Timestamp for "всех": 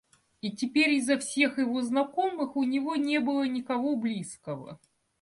1.19-1.59